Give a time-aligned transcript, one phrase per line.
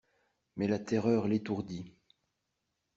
[0.55, 1.93] Mais la terreur l'étourdit.